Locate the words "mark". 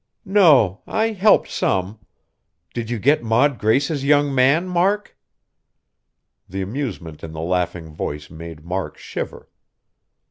4.67-5.15, 8.65-8.97